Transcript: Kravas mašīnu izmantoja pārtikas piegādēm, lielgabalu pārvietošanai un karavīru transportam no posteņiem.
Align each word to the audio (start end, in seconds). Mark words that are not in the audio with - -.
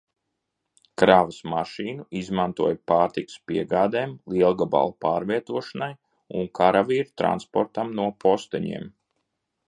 Kravas 0.99 1.35
mašīnu 1.49 2.05
izmantoja 2.21 2.77
pārtikas 2.91 3.35
piegādēm, 3.51 4.15
lielgabalu 4.35 4.95
pārvietošanai 5.05 5.91
un 6.39 6.49
karavīru 6.61 7.13
transportam 7.23 7.93
no 8.01 8.07
posteņiem. 8.25 8.89